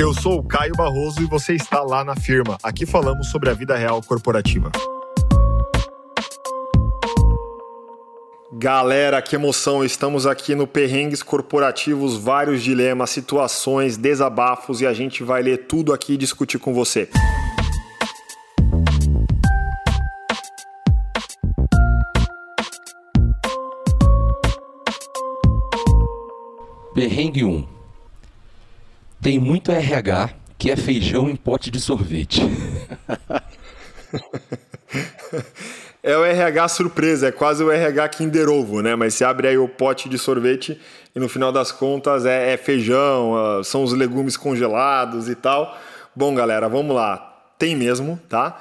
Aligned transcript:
Eu 0.00 0.14
sou 0.14 0.38
o 0.38 0.42
Caio 0.42 0.72
Barroso 0.74 1.20
e 1.20 1.26
você 1.26 1.52
está 1.52 1.82
lá 1.82 2.02
na 2.02 2.16
firma. 2.16 2.56
Aqui 2.62 2.86
falamos 2.86 3.28
sobre 3.28 3.50
a 3.50 3.52
vida 3.52 3.76
real 3.76 4.00
corporativa. 4.02 4.72
Galera, 8.50 9.20
que 9.20 9.36
emoção! 9.36 9.84
Estamos 9.84 10.26
aqui 10.26 10.54
no 10.54 10.66
Perrengues 10.66 11.22
Corporativos, 11.22 12.16
vários 12.16 12.62
dilemas, 12.62 13.10
situações, 13.10 13.98
desabafos 13.98 14.80
e 14.80 14.86
a 14.86 14.94
gente 14.94 15.22
vai 15.22 15.42
ler 15.42 15.66
tudo 15.66 15.92
aqui 15.92 16.14
e 16.14 16.16
discutir 16.16 16.58
com 16.58 16.72
você. 16.72 17.06
Perrengue 26.94 27.44
1. 27.44 27.79
Tem 29.20 29.38
muito 29.38 29.70
RH 29.70 30.30
que 30.56 30.70
é 30.70 30.76
feijão 30.76 31.28
em 31.28 31.36
pote 31.36 31.70
de 31.70 31.80
sorvete. 31.80 32.42
É 36.02 36.16
o 36.16 36.24
RH 36.24 36.68
surpresa, 36.68 37.28
é 37.28 37.30
quase 37.30 37.62
o 37.62 37.70
RH 37.70 38.08
Kinder 38.08 38.48
Ovo, 38.48 38.80
né? 38.80 38.96
Mas 38.96 39.12
você 39.12 39.22
abre 39.22 39.48
aí 39.48 39.58
o 39.58 39.68
pote 39.68 40.08
de 40.08 40.16
sorvete 40.16 40.80
e 41.14 41.20
no 41.20 41.28
final 41.28 41.52
das 41.52 41.70
contas 41.70 42.24
é, 42.24 42.54
é 42.54 42.56
feijão, 42.56 43.36
ah, 43.36 43.62
são 43.62 43.82
os 43.82 43.92
legumes 43.92 44.34
congelados 44.34 45.28
e 45.28 45.34
tal. 45.34 45.76
Bom, 46.16 46.34
galera, 46.34 46.70
vamos 46.70 46.96
lá. 46.96 47.44
Tem 47.58 47.76
mesmo, 47.76 48.18
tá? 48.30 48.58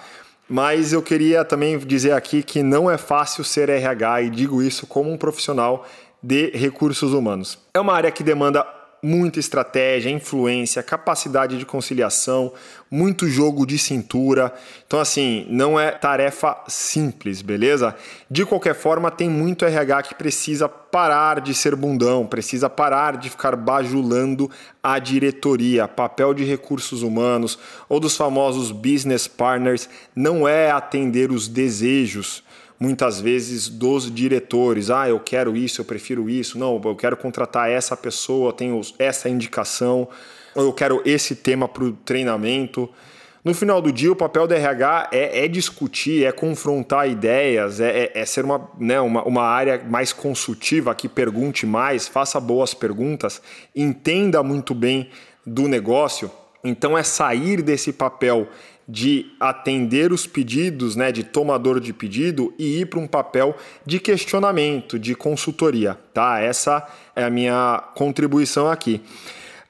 Mas 0.49 0.91
eu 0.91 1.01
queria 1.01 1.45
também 1.45 1.77
dizer 1.79 2.11
aqui 2.11 2.43
que 2.43 2.61
não 2.61 2.91
é 2.91 2.97
fácil 2.97 3.41
ser 3.45 3.69
RH 3.69 4.23
e 4.23 4.29
digo 4.29 4.61
isso 4.61 4.85
como 4.85 5.09
um 5.09 5.17
profissional 5.17 5.87
de 6.21 6.49
recursos 6.49 7.13
humanos. 7.13 7.57
É 7.73 7.79
uma 7.79 7.93
área 7.93 8.11
que 8.11 8.21
demanda 8.21 8.67
muita 9.01 9.39
estratégia, 9.39 10.09
influência, 10.09 10.83
capacidade 10.83 11.57
de 11.57 11.65
conciliação, 11.65 12.53
muito 12.91 13.27
jogo 13.27 13.65
de 13.65 13.77
cintura. 13.77 14.53
Então, 14.85 14.99
assim, 14.99 15.45
não 15.49 15.79
é 15.79 15.91
tarefa 15.91 16.57
simples, 16.67 17.41
beleza? 17.41 17.95
De 18.29 18.45
qualquer 18.45 18.75
forma, 18.75 19.11
tem 19.11 19.29
muito 19.29 19.65
RH 19.65 20.03
que 20.03 20.15
precisa 20.15 20.67
parar 20.67 21.39
de 21.39 21.53
ser 21.53 21.75
bundão, 21.75 22.25
precisa 22.25 22.69
parar 22.69 23.17
de 23.17 23.29
ficar 23.29 23.55
bajulando 23.55 24.49
a 24.83 24.99
diretoria. 24.99 25.87
Papel 25.87 26.33
de 26.33 26.43
recursos 26.43 27.01
humanos 27.01 27.57
ou 27.87 27.99
dos 27.99 28.17
famosos 28.17 28.71
business 28.71 29.27
partners 29.27 29.87
não 30.15 30.47
é 30.47 30.71
atender 30.71 31.31
os 31.31 31.47
desejos 31.47 32.43
muitas 32.79 33.19
vezes 33.19 33.67
dos 33.67 34.13
diretores. 34.13 34.89
Ah, 34.89 35.09
eu 35.09 35.19
quero 35.19 35.55
isso, 35.55 35.81
eu 35.81 35.85
prefiro 35.85 36.29
isso. 36.29 36.57
Não, 36.57 36.81
eu 36.83 36.95
quero 36.95 37.17
contratar 37.17 37.69
essa 37.69 37.97
pessoa, 37.97 38.53
tenho 38.53 38.79
essa 38.97 39.27
indicação. 39.27 40.07
Ou 40.55 40.63
eu 40.63 40.73
quero 40.73 41.01
esse 41.05 41.35
tema 41.35 41.67
para 41.67 41.83
o 41.83 41.91
treinamento. 41.91 42.89
No 43.43 43.53
final 43.53 43.81
do 43.81 43.91
dia, 43.91 44.11
o 44.11 44.15
papel 44.15 44.47
do 44.47 44.53
RH 44.53 45.09
é, 45.13 45.45
é 45.45 45.47
discutir, 45.47 46.25
é 46.25 46.31
confrontar 46.31 47.09
ideias, 47.09 47.79
é, 47.79 48.03
é, 48.03 48.11
é, 48.13 48.25
ser 48.25 48.43
uma, 48.43 48.69
né, 48.77 48.99
uma, 48.99 49.23
uma 49.23 49.43
área 49.43 49.81
mais 49.89 50.11
consultiva, 50.11 50.93
que 50.93 51.07
pergunte 51.07 51.65
mais, 51.65 52.05
faça 52.05 52.37
boas 52.39 52.73
perguntas, 52.73 53.41
entenda 53.73 54.43
muito 54.43 54.75
bem 54.75 55.09
do 55.45 55.69
negócio. 55.69 56.29
Então, 56.63 56.97
é 56.97 57.03
sair 57.03 57.61
desse 57.61 57.93
papel 57.93 58.47
de 58.87 59.27
atender 59.39 60.11
os 60.11 60.25
pedidos, 60.25 60.95
né, 60.95 61.11
de 61.11 61.23
tomador 61.23 61.79
de 61.79 61.93
pedido 61.93 62.51
e 62.57 62.81
ir 62.81 62.87
para 62.87 62.99
um 62.99 63.05
papel 63.05 63.55
de 63.85 63.99
questionamento, 63.99 64.97
de 64.97 65.13
consultoria, 65.13 65.95
tá? 66.11 66.39
Essa 66.39 66.87
é 67.15 67.23
a 67.23 67.29
minha 67.29 67.83
contribuição 67.93 68.67
aqui. 68.67 68.99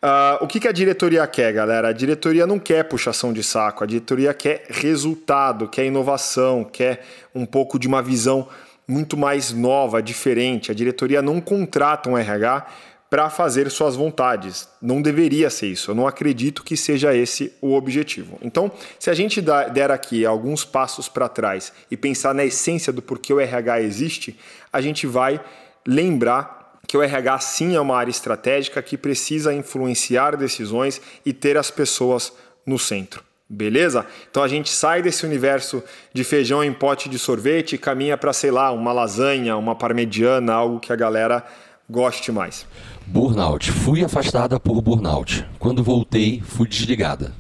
Uh, 0.02 0.42
o 0.42 0.48
que, 0.48 0.62
que 0.62 0.68
a 0.70 0.72
diretoria 0.72 1.28
quer, 1.28 1.52
galera? 1.52 1.90
A 1.90 1.92
diretoria 1.92 2.48
não 2.48 2.58
quer 2.58 2.84
puxação 2.86 3.34
de 3.34 3.44
saco, 3.44 3.84
a 3.84 3.88
diretoria 3.88 4.34
quer 4.34 4.64
resultado, 4.70 5.68
quer 5.68 5.86
inovação, 5.86 6.64
quer 6.64 7.06
um 7.36 7.46
pouco 7.46 7.78
de 7.78 7.90
uma 7.90 8.02
visão 8.02 8.48
muito 8.88 9.18
mais 9.18 9.52
nova, 9.52 10.02
diferente. 10.02 10.72
A 10.72 10.74
diretoria 10.74 11.22
não 11.22 11.42
contrata 11.42 12.10
um 12.10 12.18
RH 12.18 12.66
para 13.10 13.30
fazer 13.30 13.70
suas 13.72 13.96
vontades. 13.96 14.70
Não 14.82 15.02
deveria 15.02 15.50
ser 15.50 15.68
isso. 15.68 15.92
Eu 15.92 15.96
não 15.96 16.08
acredito 16.08 16.64
que 16.64 16.78
seja 16.78 17.16
esse 17.16 17.52
o 17.60 17.74
objetivo. 17.74 18.38
Então, 18.42 18.72
se 19.00 19.10
a 19.10 19.14
gente 19.14 19.42
der 19.42 19.90
aqui 19.90 20.26
alguns 20.26 20.64
passos 20.64 21.10
para 21.10 21.28
trás 21.28 21.74
e 21.90 21.98
pensar 21.98 22.36
na 22.36 22.46
essência 22.46 22.94
do 22.94 23.02
porquê 23.02 23.34
o 23.34 23.40
RH 23.40 23.82
existe, 23.82 24.40
a 24.72 24.80
gente 24.80 25.08
vai 25.08 25.42
lembrar 25.88 26.80
que 26.88 26.98
o 26.98 27.04
RH 27.04 27.40
sim 27.40 27.76
é 27.76 27.80
uma 27.80 27.98
área 27.98 28.12
estratégica 28.12 28.82
que 28.82 28.98
precisa 28.98 29.54
influenciar 29.54 30.36
decisões 30.36 31.02
e 31.26 31.34
ter 31.34 31.58
as 31.58 31.70
pessoas 31.70 32.34
no 32.66 32.78
centro. 32.80 33.24
Beleza? 33.52 34.06
Então 34.30 34.44
a 34.44 34.48
gente 34.48 34.70
sai 34.70 35.02
desse 35.02 35.26
universo 35.26 35.84
de 36.14 36.24
feijão 36.24 36.64
em 36.64 36.72
pote 36.72 37.10
de 37.10 37.18
sorvete 37.18 37.74
e 37.74 37.78
caminha 37.80 38.16
para, 38.16 38.32
sei 38.32 38.52
lá, 38.52 38.72
uma 38.72 38.94
lasanha, 38.94 39.58
uma 39.58 39.76
parmegiana, 39.76 40.54
algo 40.54 40.80
que 40.80 40.94
a 40.94 40.96
galera 40.96 41.44
goste 41.90 42.32
mais. 42.32 42.66
Burnout. 43.08 43.72
Fui 43.72 44.04
afastada 44.04 44.60
por 44.60 44.82
burnout. 44.82 45.46
Quando 45.58 45.84
voltei, 45.84 46.42
fui 46.46 46.68
desligada. 46.68 47.34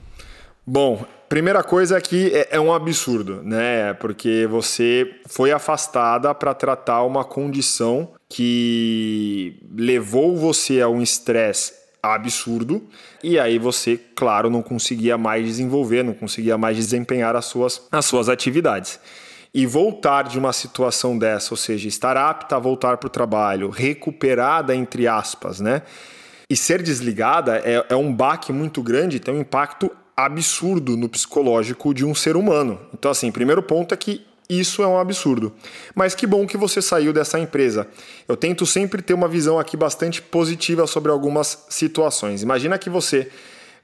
Bom, 0.65 1.05
primeira 1.27 1.63
coisa 1.63 1.97
é 1.97 2.01
que 2.01 2.33
é, 2.33 2.49
é 2.51 2.59
um 2.59 2.73
absurdo, 2.73 3.41
né? 3.43 3.93
Porque 3.93 4.47
você 4.49 5.19
foi 5.27 5.51
afastada 5.51 6.33
para 6.33 6.53
tratar 6.53 7.03
uma 7.03 7.23
condição 7.23 8.11
que 8.27 9.59
levou 9.75 10.35
você 10.35 10.81
a 10.81 10.89
um 10.89 11.01
estresse 11.01 11.73
absurdo 12.01 12.81
e 13.21 13.37
aí 13.37 13.59
você, 13.59 13.99
claro, 14.15 14.49
não 14.49 14.61
conseguia 14.61 15.17
mais 15.17 15.45
desenvolver, 15.45 16.03
não 16.03 16.13
conseguia 16.13 16.57
mais 16.57 16.77
desempenhar 16.77 17.35
as 17.35 17.45
suas, 17.45 17.81
as 17.91 18.05
suas 18.05 18.29
atividades 18.29 18.99
e 19.53 19.65
voltar 19.65 20.23
de 20.23 20.37
uma 20.37 20.53
situação 20.53 21.17
dessa, 21.17 21.53
ou 21.53 21.57
seja, 21.57 21.87
estar 21.87 22.15
apta 22.15 22.55
a 22.55 22.59
voltar 22.59 22.97
para 22.97 23.07
o 23.07 23.09
trabalho, 23.09 23.69
recuperada, 23.69 24.75
entre 24.75 25.07
aspas, 25.07 25.59
né? 25.59 25.81
E 26.49 26.55
ser 26.55 26.81
desligada 26.81 27.57
é, 27.57 27.85
é 27.89 27.95
um 27.95 28.13
baque 28.13 28.51
muito 28.51 28.81
grande, 28.81 29.19
tem 29.19 29.33
um 29.33 29.41
impacto 29.41 29.91
absurdo 30.15 30.97
no 30.97 31.07
psicológico 31.07 31.93
de 31.93 32.05
um 32.05 32.13
ser 32.13 32.35
humano. 32.35 32.79
Então, 32.93 33.09
assim, 33.09 33.31
primeiro 33.31 33.63
ponto 33.63 33.93
é 33.93 33.97
que 33.97 34.25
isso 34.49 34.81
é 34.81 34.87
um 34.87 34.97
absurdo. 34.97 35.53
Mas 35.93 36.15
que 36.15 36.25
bom 36.25 36.47
que 36.47 36.57
você 36.57 36.81
saiu 36.81 37.13
dessa 37.13 37.39
empresa. 37.39 37.87
Eu 38.27 38.35
tento 38.35 38.65
sempre 38.65 39.01
ter 39.01 39.13
uma 39.13 39.27
visão 39.27 39.59
aqui 39.59 39.77
bastante 39.77 40.21
positiva 40.21 40.87
sobre 40.87 41.11
algumas 41.11 41.65
situações. 41.69 42.41
Imagina 42.41 42.77
que 42.77 42.89
você 42.89 43.29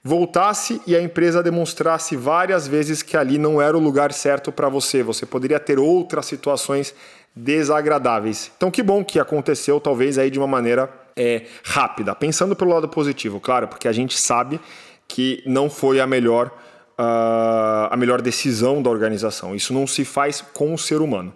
voltasse 0.07 0.79
e 0.85 0.95
a 0.95 1.01
empresa 1.01 1.41
demonstrasse 1.41 2.15
várias 2.15 2.67
vezes 2.67 3.01
que 3.01 3.17
ali 3.17 3.39
não 3.39 3.59
era 3.59 3.75
o 3.75 3.79
lugar 3.79 4.13
certo 4.13 4.51
para 4.51 4.69
você. 4.69 5.01
Você 5.01 5.25
poderia 5.25 5.59
ter 5.59 5.79
outras 5.79 6.27
situações 6.27 6.93
desagradáveis. 7.35 8.51
Então, 8.55 8.69
que 8.69 8.83
bom 8.83 9.03
que 9.03 9.19
aconteceu, 9.19 9.79
talvez 9.79 10.19
aí 10.19 10.29
de 10.29 10.37
uma 10.37 10.45
maneira 10.45 10.87
é, 11.15 11.47
rápida. 11.63 12.13
Pensando 12.13 12.55
pelo 12.55 12.69
lado 12.69 12.87
positivo, 12.87 13.39
claro, 13.39 13.67
porque 13.67 13.87
a 13.87 13.91
gente 13.91 14.15
sabe 14.15 14.61
que 15.07 15.41
não 15.43 15.71
foi 15.71 15.99
a 15.99 16.05
melhor, 16.05 16.51
uh, 16.99 17.89
a 17.89 17.95
melhor 17.97 18.21
decisão 18.21 18.83
da 18.83 18.91
organização. 18.91 19.55
Isso 19.55 19.73
não 19.73 19.87
se 19.87 20.05
faz 20.05 20.39
com 20.39 20.71
o 20.71 20.77
ser 20.77 21.01
humano. 21.01 21.33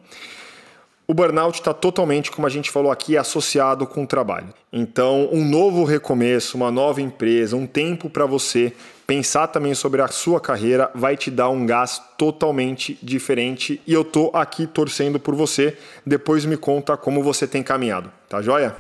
O 1.10 1.14
burnout 1.16 1.58
está 1.58 1.74
totalmente, 1.74 2.30
como 2.30 2.46
a 2.46 2.52
gente 2.52 2.70
falou 2.70 2.92
aqui, 2.92 3.18
associado 3.18 3.88
com 3.88 4.04
o 4.04 4.06
trabalho. 4.06 4.50
Então, 4.72 5.28
um 5.32 5.44
novo 5.44 5.84
recomeço, 5.84 6.56
uma 6.56 6.70
nova 6.70 7.02
empresa, 7.02 7.58
um 7.58 7.66
tempo 7.66 8.12
para 8.12 8.28
você 8.28 8.72
pensar 9.08 9.48
também 9.48 9.74
sobre 9.74 10.04
a 10.04 10.08
sua 10.08 10.40
carreira 10.40 10.92
vai 10.94 11.18
te 11.18 11.32
dar 11.32 11.50
um 11.50 11.66
gás 11.66 12.00
totalmente 12.16 12.96
diferente 13.02 13.82
e 13.88 13.92
eu 13.92 14.04
tô 14.04 14.30
aqui 14.36 14.68
torcendo 14.68 15.20
por 15.20 15.34
você. 15.34 15.76
Depois 16.06 16.46
me 16.46 16.56
conta 16.56 16.96
como 16.96 17.24
você 17.24 17.48
tem 17.48 17.64
caminhado, 17.64 18.12
tá 18.30 18.40
joia? 18.40 18.76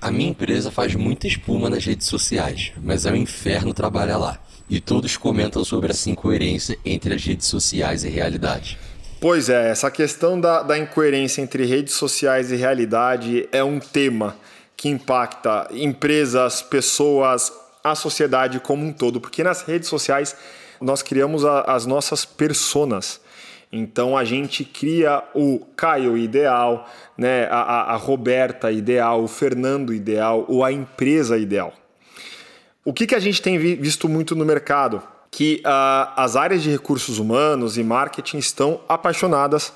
A 0.00 0.12
minha 0.12 0.30
empresa 0.30 0.70
faz 0.70 0.94
muita 0.94 1.26
espuma 1.26 1.68
nas 1.68 1.84
redes 1.84 2.06
sociais, 2.06 2.72
mas 2.84 3.04
é 3.04 3.10
um 3.10 3.16
inferno 3.16 3.74
trabalhar 3.74 4.18
lá. 4.18 4.38
E 4.70 4.80
todos 4.80 5.16
comentam 5.16 5.64
sobre 5.64 5.90
essa 5.90 6.08
incoerência 6.08 6.78
entre 6.84 7.14
as 7.14 7.24
redes 7.24 7.48
sociais 7.48 8.04
e 8.04 8.08
realidade. 8.08 8.78
Pois 9.26 9.48
é, 9.48 9.70
essa 9.70 9.90
questão 9.90 10.38
da, 10.38 10.62
da 10.62 10.76
incoerência 10.76 11.40
entre 11.40 11.64
redes 11.64 11.94
sociais 11.94 12.52
e 12.52 12.56
realidade 12.56 13.48
é 13.50 13.64
um 13.64 13.80
tema 13.80 14.36
que 14.76 14.90
impacta 14.90 15.66
empresas, 15.70 16.60
pessoas, 16.60 17.50
a 17.82 17.94
sociedade 17.94 18.60
como 18.60 18.84
um 18.84 18.92
todo, 18.92 19.22
porque 19.22 19.42
nas 19.42 19.62
redes 19.62 19.88
sociais 19.88 20.36
nós 20.78 21.02
criamos 21.02 21.42
a, 21.42 21.62
as 21.62 21.86
nossas 21.86 22.26
personas. 22.26 23.18
Então 23.72 24.14
a 24.14 24.24
gente 24.24 24.62
cria 24.62 25.22
o 25.34 25.60
Caio 25.74 26.18
ideal, 26.18 26.86
né? 27.16 27.48
a, 27.50 27.94
a, 27.94 27.96
Roberta 27.96 28.70
ideal, 28.70 29.24
o 29.24 29.26
Fernando 29.26 29.94
ideal 29.94 30.44
ou 30.48 30.62
a 30.62 30.70
empresa 30.70 31.38
ideal. 31.38 31.72
O 32.84 32.92
que, 32.92 33.06
que 33.06 33.14
a 33.14 33.20
gente 33.20 33.40
tem 33.40 33.56
visto 33.56 34.06
muito 34.06 34.36
no 34.36 34.44
mercado? 34.44 35.02
Que 35.34 35.60
uh, 35.66 36.14
as 36.14 36.36
áreas 36.36 36.62
de 36.62 36.70
recursos 36.70 37.18
humanos 37.18 37.76
e 37.76 37.82
marketing 37.82 38.38
estão 38.38 38.80
apaixonadas 38.88 39.72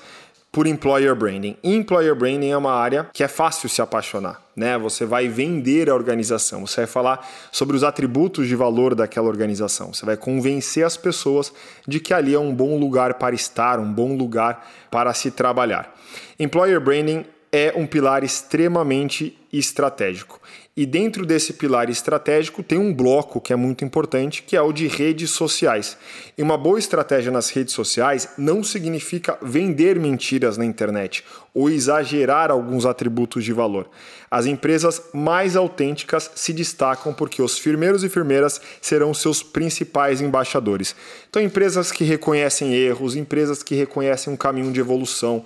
por 0.53 0.65
employer 0.65 1.13
branding. 1.13 1.57
Employer 1.61 2.15
branding 2.15 2.51
é 2.51 2.55
uma 2.57 2.71
área 2.71 3.09
que 3.13 3.25
é 3.25 3.27
fácil 3.27 3.67
se 3.67 3.81
apaixonar, 3.81 4.41
né? 4.55 4.77
Você 4.77 5.05
vai 5.05 5.27
vender 5.27 5.89
a 5.89 5.93
organização, 5.93 6.65
você 6.65 6.77
vai 6.77 6.87
falar 6.87 7.29
sobre 7.51 7.75
os 7.75 7.83
atributos 7.83 8.47
de 8.47 8.55
valor 8.55 8.95
daquela 8.95 9.27
organização, 9.27 9.93
você 9.93 10.05
vai 10.05 10.15
convencer 10.15 10.85
as 10.85 10.95
pessoas 10.95 11.51
de 11.85 11.99
que 11.99 12.13
ali 12.13 12.33
é 12.33 12.39
um 12.39 12.55
bom 12.55 12.79
lugar 12.79 13.15
para 13.15 13.35
estar, 13.35 13.79
um 13.79 13.91
bom 13.91 14.15
lugar 14.15 14.65
para 14.89 15.13
se 15.13 15.29
trabalhar. 15.29 15.93
Employer 16.39 16.79
branding 16.79 17.25
é 17.51 17.73
um 17.75 17.85
pilar 17.85 18.23
extremamente 18.23 19.37
estratégico. 19.51 20.39
E 20.79 20.85
dentro 20.85 21.25
desse 21.25 21.51
pilar 21.51 21.89
estratégico 21.89 22.63
tem 22.63 22.79
um 22.79 22.93
bloco 22.93 23.41
que 23.41 23.51
é 23.51 23.55
muito 23.57 23.83
importante, 23.83 24.41
que 24.41 24.55
é 24.55 24.61
o 24.61 24.71
de 24.71 24.87
redes 24.87 25.31
sociais. 25.31 25.97
E 26.37 26.41
uma 26.41 26.57
boa 26.57 26.79
estratégia 26.79 27.33
nas 27.33 27.49
redes 27.49 27.73
sociais 27.73 28.29
não 28.37 28.63
significa 28.63 29.37
vender 29.41 29.99
mentiras 29.99 30.55
na 30.55 30.63
internet 30.63 31.25
ou 31.53 31.69
exagerar 31.69 32.49
alguns 32.49 32.85
atributos 32.85 33.43
de 33.43 33.51
valor. 33.51 33.89
As 34.31 34.45
empresas 34.45 35.01
mais 35.13 35.57
autênticas 35.57 36.31
se 36.33 36.53
destacam 36.53 37.13
porque 37.13 37.41
os 37.41 37.59
firmeiros 37.59 38.05
e 38.05 38.07
firmeiras 38.07 38.61
serão 38.79 39.13
seus 39.13 39.43
principais 39.43 40.21
embaixadores. 40.21 40.95
Então, 41.29 41.41
empresas 41.41 41.91
que 41.91 42.05
reconhecem 42.05 42.73
erros, 42.73 43.17
empresas 43.17 43.61
que 43.61 43.75
reconhecem 43.75 44.31
um 44.31 44.37
caminho 44.37 44.71
de 44.71 44.79
evolução, 44.79 45.43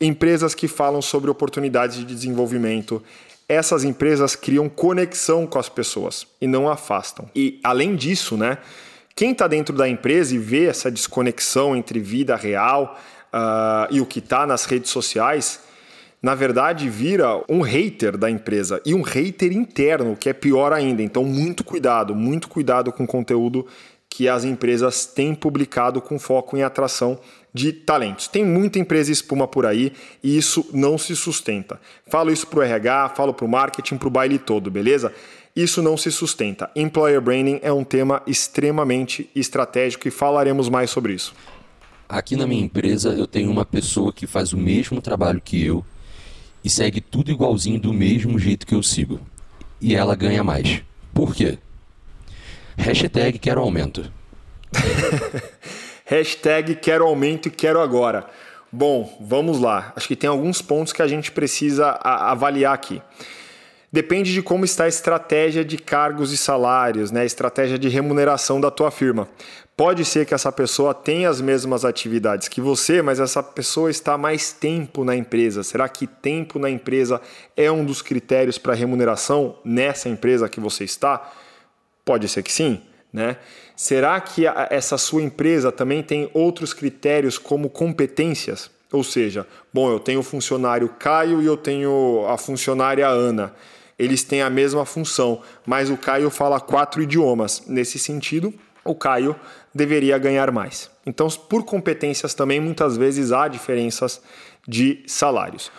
empresas 0.00 0.54
que 0.54 0.68
falam 0.68 1.02
sobre 1.02 1.28
oportunidades 1.28 1.96
de 1.96 2.04
desenvolvimento. 2.04 3.02
Essas 3.48 3.82
empresas 3.82 4.36
criam 4.36 4.68
conexão 4.68 5.46
com 5.46 5.58
as 5.58 5.68
pessoas 5.68 6.26
e 6.40 6.46
não 6.46 6.68
afastam. 6.68 7.30
E 7.34 7.58
além 7.64 7.96
disso, 7.96 8.36
né, 8.36 8.58
quem 9.16 9.32
está 9.32 9.48
dentro 9.48 9.74
da 9.74 9.88
empresa 9.88 10.34
e 10.34 10.38
vê 10.38 10.66
essa 10.66 10.90
desconexão 10.90 11.74
entre 11.74 11.98
vida 11.98 12.36
real 12.36 12.98
uh, 13.32 13.92
e 13.92 14.00
o 14.00 14.06
que 14.06 14.18
está 14.18 14.46
nas 14.46 14.64
redes 14.64 14.90
sociais, 14.90 15.60
na 16.22 16.34
verdade 16.34 16.88
vira 16.88 17.42
um 17.48 17.60
hater 17.60 18.16
da 18.16 18.30
empresa 18.30 18.80
e 18.84 18.94
um 18.94 19.02
hater 19.02 19.52
interno, 19.52 20.14
que 20.14 20.28
é 20.28 20.32
pior 20.32 20.72
ainda. 20.72 21.02
Então, 21.02 21.24
muito 21.24 21.64
cuidado, 21.64 22.14
muito 22.14 22.48
cuidado 22.48 22.92
com 22.92 23.04
o 23.04 23.08
conteúdo 23.08 23.66
que 24.10 24.28
as 24.28 24.44
empresas 24.44 25.06
têm 25.06 25.34
publicado 25.34 26.00
com 26.00 26.18
foco 26.18 26.56
em 26.56 26.62
atração 26.62 27.18
de 27.58 27.72
talentos. 27.72 28.28
Tem 28.28 28.44
muita 28.44 28.78
empresa 28.78 29.10
espuma 29.10 29.48
por 29.48 29.66
aí 29.66 29.92
e 30.22 30.38
isso 30.38 30.64
não 30.72 30.96
se 30.96 31.16
sustenta. 31.16 31.80
Falo 32.06 32.30
isso 32.30 32.46
para 32.46 32.60
o 32.60 32.62
RH, 32.62 33.10
falo 33.16 33.34
para 33.34 33.44
o 33.44 33.48
marketing, 33.48 33.96
para 33.96 34.06
o 34.06 34.10
baile 34.10 34.38
todo, 34.38 34.70
beleza? 34.70 35.12
Isso 35.56 35.82
não 35.82 35.96
se 35.96 36.12
sustenta. 36.12 36.70
Employer 36.76 37.20
branding 37.20 37.58
é 37.62 37.72
um 37.72 37.82
tema 37.82 38.22
extremamente 38.28 39.28
estratégico 39.34 40.06
e 40.06 40.10
falaremos 40.10 40.68
mais 40.68 40.88
sobre 40.88 41.14
isso. 41.14 41.34
Aqui 42.08 42.36
na 42.36 42.46
minha 42.46 42.64
empresa 42.64 43.10
eu 43.10 43.26
tenho 43.26 43.50
uma 43.50 43.64
pessoa 43.64 44.12
que 44.12 44.26
faz 44.26 44.52
o 44.52 44.56
mesmo 44.56 45.02
trabalho 45.02 45.40
que 45.44 45.62
eu 45.64 45.84
e 46.64 46.70
segue 46.70 47.00
tudo 47.00 47.32
igualzinho 47.32 47.80
do 47.80 47.92
mesmo 47.92 48.38
jeito 48.38 48.66
que 48.66 48.74
eu 48.74 48.82
sigo. 48.84 49.20
E 49.80 49.96
ela 49.96 50.14
ganha 50.14 50.44
mais. 50.44 50.80
Por 51.12 51.34
quê? 51.34 51.58
Hashtag 52.76 53.38
quero 53.40 53.60
aumento. 53.60 54.10
Hashtag 56.10 56.74
quero 56.76 57.04
aumento 57.04 57.48
e 57.48 57.50
quero 57.50 57.82
agora. 57.82 58.26
Bom, 58.72 59.14
vamos 59.20 59.60
lá. 59.60 59.92
Acho 59.94 60.08
que 60.08 60.16
tem 60.16 60.30
alguns 60.30 60.62
pontos 60.62 60.90
que 60.90 61.02
a 61.02 61.06
gente 61.06 61.30
precisa 61.30 61.90
avaliar 62.00 62.72
aqui. 62.72 63.02
Depende 63.92 64.32
de 64.32 64.40
como 64.40 64.64
está 64.64 64.84
a 64.84 64.88
estratégia 64.88 65.62
de 65.62 65.76
cargos 65.76 66.32
e 66.32 66.38
salários, 66.38 67.10
né? 67.10 67.20
a 67.20 67.24
estratégia 67.26 67.78
de 67.78 67.90
remuneração 67.90 68.58
da 68.58 68.70
tua 68.70 68.90
firma. 68.90 69.28
Pode 69.76 70.02
ser 70.06 70.24
que 70.24 70.32
essa 70.32 70.50
pessoa 70.50 70.94
tenha 70.94 71.28
as 71.28 71.42
mesmas 71.42 71.84
atividades 71.84 72.48
que 72.48 72.62
você, 72.62 73.02
mas 73.02 73.20
essa 73.20 73.42
pessoa 73.42 73.90
está 73.90 74.16
mais 74.16 74.50
tempo 74.50 75.04
na 75.04 75.14
empresa. 75.14 75.62
Será 75.62 75.90
que 75.90 76.06
tempo 76.06 76.58
na 76.58 76.70
empresa 76.70 77.20
é 77.54 77.70
um 77.70 77.84
dos 77.84 78.00
critérios 78.00 78.56
para 78.56 78.72
remuneração 78.72 79.58
nessa 79.62 80.08
empresa 80.08 80.48
que 80.48 80.58
você 80.58 80.84
está? 80.84 81.30
Pode 82.02 82.26
ser 82.30 82.42
que 82.42 82.50
sim. 82.50 82.80
Né? 83.12 83.36
Será 83.74 84.20
que 84.20 84.44
essa 84.70 84.98
sua 84.98 85.22
empresa 85.22 85.72
também 85.72 86.02
tem 86.02 86.30
outros 86.34 86.74
critérios 86.74 87.38
como 87.38 87.70
competências? 87.70 88.70
Ou 88.92 89.04
seja, 89.04 89.46
bom, 89.72 89.90
eu 89.90 90.00
tenho 90.00 90.20
o 90.20 90.22
funcionário 90.22 90.88
Caio 90.98 91.42
e 91.42 91.46
eu 91.46 91.56
tenho 91.56 92.26
a 92.28 92.38
funcionária 92.38 93.06
Ana. 93.06 93.54
Eles 93.98 94.22
têm 94.22 94.42
a 94.42 94.50
mesma 94.50 94.84
função, 94.84 95.42
mas 95.66 95.90
o 95.90 95.96
Caio 95.96 96.30
fala 96.30 96.60
quatro 96.60 97.02
idiomas. 97.02 97.64
Nesse 97.66 97.98
sentido, 97.98 98.54
o 98.84 98.94
Caio 98.94 99.34
deveria 99.74 100.16
ganhar 100.18 100.50
mais. 100.50 100.90
Então, 101.04 101.28
por 101.28 101.64
competências 101.64 102.32
também, 102.32 102.60
muitas 102.60 102.96
vezes 102.96 103.32
há 103.32 103.48
diferenças 103.48 104.22
de 104.66 105.02
salários. 105.06 105.70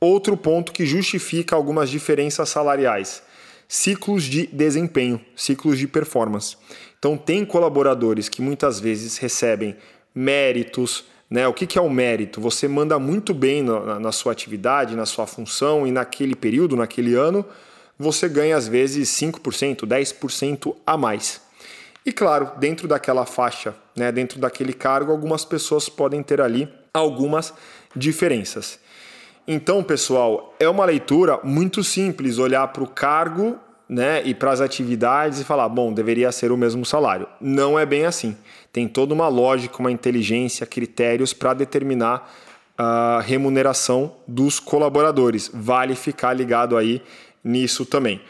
Outro 0.00 0.36
ponto 0.36 0.72
que 0.72 0.86
justifica 0.86 1.54
algumas 1.54 1.90
diferenças 1.90 2.48
salariais 2.48 3.22
ciclos 3.68 4.24
de 4.24 4.46
desempenho, 4.46 5.20
ciclos 5.34 5.78
de 5.78 5.86
performance. 5.86 6.56
Então, 6.98 7.16
tem 7.16 7.44
colaboradores 7.44 8.28
que 8.28 8.40
muitas 8.40 8.80
vezes 8.80 9.18
recebem 9.18 9.76
méritos. 10.14 11.04
Né? 11.28 11.46
O 11.46 11.52
que, 11.52 11.66
que 11.66 11.78
é 11.78 11.82
o 11.82 11.90
mérito? 11.90 12.40
Você 12.40 12.66
manda 12.68 12.98
muito 12.98 13.34
bem 13.34 13.62
na, 13.62 14.00
na 14.00 14.12
sua 14.12 14.32
atividade, 14.32 14.96
na 14.96 15.06
sua 15.06 15.26
função 15.26 15.86
e 15.86 15.90
naquele 15.90 16.34
período, 16.34 16.76
naquele 16.76 17.14
ano, 17.14 17.44
você 17.98 18.28
ganha 18.28 18.56
às 18.56 18.68
vezes 18.68 19.08
5%, 19.10 19.86
10% 19.86 20.76
a 20.86 20.96
mais. 20.96 21.40
E 22.04 22.12
claro, 22.12 22.52
dentro 22.58 22.86
daquela 22.86 23.26
faixa, 23.26 23.74
né, 23.96 24.12
dentro 24.12 24.38
daquele 24.38 24.72
cargo, 24.72 25.10
algumas 25.10 25.44
pessoas 25.44 25.88
podem 25.88 26.22
ter 26.22 26.40
ali 26.40 26.68
algumas 26.94 27.52
diferenças. 27.94 28.78
Então, 29.48 29.82
pessoal, 29.82 30.54
é 30.58 30.68
uma 30.68 30.84
leitura 30.84 31.38
muito 31.44 31.84
simples 31.84 32.38
olhar 32.38 32.66
para 32.68 32.82
o 32.82 32.86
cargo 32.88 33.56
né, 33.88 34.20
e 34.24 34.34
para 34.34 34.50
as 34.50 34.60
atividades 34.60 35.38
e 35.38 35.44
falar, 35.44 35.68
bom, 35.68 35.92
deveria 35.92 36.32
ser 36.32 36.50
o 36.50 36.56
mesmo 36.56 36.84
salário. 36.84 37.28
Não 37.40 37.78
é 37.78 37.86
bem 37.86 38.04
assim. 38.04 38.36
Tem 38.72 38.88
toda 38.88 39.14
uma 39.14 39.28
lógica, 39.28 39.78
uma 39.78 39.92
inteligência, 39.92 40.66
critérios 40.66 41.32
para 41.32 41.54
determinar 41.54 42.28
a 42.76 43.20
remuneração 43.20 44.16
dos 44.26 44.58
colaboradores. 44.58 45.48
Vale 45.54 45.94
ficar 45.94 46.32
ligado 46.32 46.76
aí 46.76 47.00
nisso 47.42 47.86
também. 47.86 48.20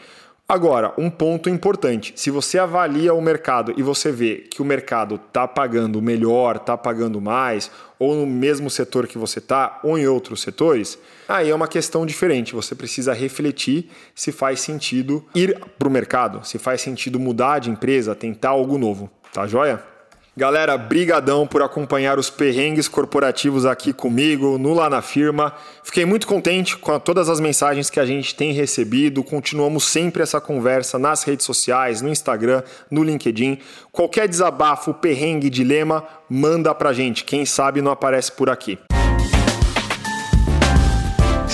Agora, 0.49 0.93
um 0.97 1.09
ponto 1.09 1.49
importante: 1.49 2.13
se 2.15 2.31
você 2.31 2.57
avalia 2.57 3.13
o 3.13 3.21
mercado 3.21 3.73
e 3.75 3.83
você 3.83 4.13
vê 4.13 4.37
que 4.49 4.61
o 4.61 4.65
mercado 4.65 5.15
está 5.15 5.45
pagando 5.45 6.01
melhor, 6.01 6.55
está 6.55 6.77
pagando 6.77 7.19
mais, 7.19 7.69
ou 7.99 8.15
no 8.15 8.25
mesmo 8.25 8.69
setor 8.69 9.07
que 9.07 9.17
você 9.17 9.39
está, 9.39 9.81
ou 9.83 9.97
em 9.97 10.07
outros 10.07 10.41
setores, 10.41 10.97
aí 11.27 11.49
é 11.49 11.55
uma 11.55 11.67
questão 11.67 12.05
diferente. 12.05 12.55
Você 12.55 12.75
precisa 12.75 13.11
refletir 13.11 13.89
se 14.15 14.31
faz 14.31 14.61
sentido 14.61 15.25
ir 15.35 15.59
para 15.77 15.87
o 15.87 15.91
mercado, 15.91 16.47
se 16.47 16.57
faz 16.57 16.79
sentido 16.79 17.19
mudar 17.19 17.59
de 17.59 17.69
empresa, 17.69 18.15
tentar 18.15 18.51
algo 18.51 18.77
novo. 18.77 19.09
Tá 19.33 19.45
joia? 19.45 19.96
Galera, 20.37 20.77
brigadão 20.77 21.47
por 21.47 21.63
acompanhar 21.63 22.19
os 22.19 22.29
perrengues 22.29 22.87
corporativos 22.87 23.65
aqui 23.65 23.91
comigo, 23.91 24.59
no 24.59 24.71
Lá 24.71 24.87
na 24.87 25.01
Firma. 25.01 25.51
Fiquei 25.83 26.05
muito 26.05 26.27
contente 26.27 26.77
com 26.77 26.99
todas 26.99 27.27
as 27.27 27.39
mensagens 27.39 27.89
que 27.89 27.99
a 27.99 28.05
gente 28.05 28.35
tem 28.35 28.51
recebido. 28.51 29.23
Continuamos 29.23 29.85
sempre 29.85 30.21
essa 30.21 30.39
conversa 30.39 30.99
nas 30.99 31.23
redes 31.23 31.43
sociais, 31.43 32.03
no 32.03 32.09
Instagram, 32.09 32.61
no 32.91 33.03
LinkedIn. 33.03 33.57
Qualquer 33.91 34.27
desabafo, 34.27 34.93
perrengue, 34.93 35.49
dilema, 35.49 36.05
manda 36.29 36.71
pra 36.75 36.93
gente. 36.93 37.23
Quem 37.23 37.43
sabe 37.43 37.81
não 37.81 37.91
aparece 37.91 38.31
por 38.31 38.47
aqui. 38.47 38.77